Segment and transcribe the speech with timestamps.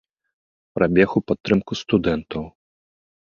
[0.77, 2.43] Прабег у падтрымку студэнтаў.